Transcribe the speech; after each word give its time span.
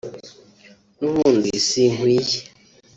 n’ubundi 0.99 1.49
sinkwiye 1.67 2.39